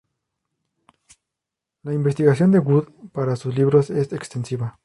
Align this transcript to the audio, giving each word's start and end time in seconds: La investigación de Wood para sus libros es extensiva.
La 1.83 1.93
investigación 1.93 2.51
de 2.51 2.57
Wood 2.57 2.89
para 3.11 3.35
sus 3.35 3.55
libros 3.55 3.91
es 3.91 4.11
extensiva. 4.13 4.79